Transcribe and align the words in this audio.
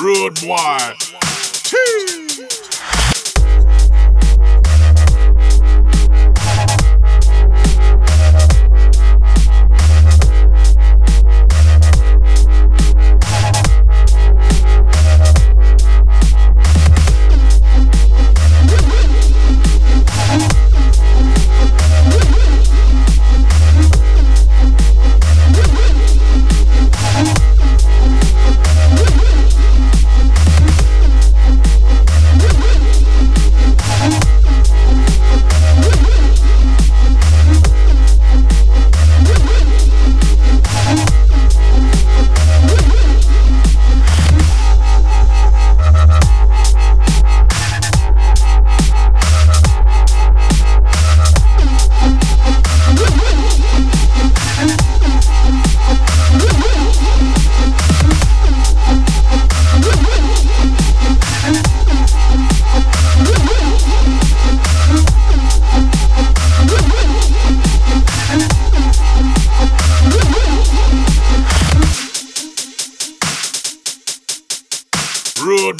Rude 0.00 0.40
boy. 0.40 1.27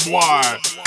Rude 0.07 0.78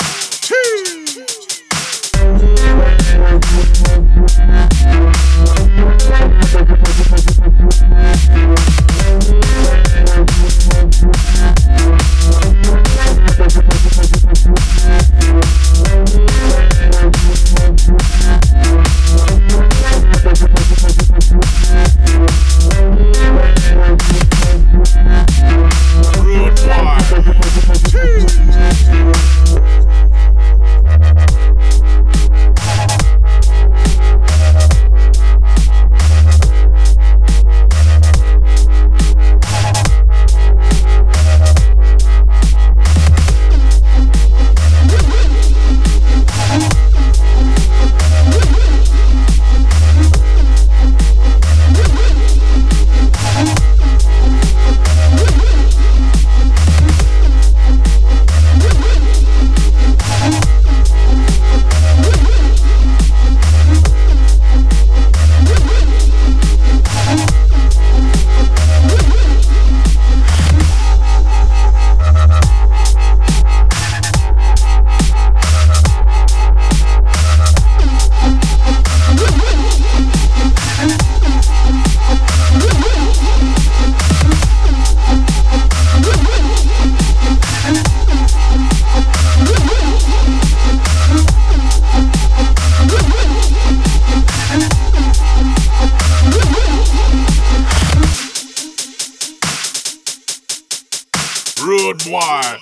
Boy. 102.05 102.59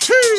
Chee. 0.00 0.36